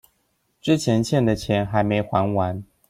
[0.59, 2.63] 之前欠的錢還沒還完